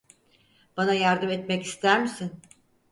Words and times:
Bana 0.77 0.93
yardım 0.93 1.29
etmek 1.29 1.63
ister 1.63 2.01
misin? 2.01 2.41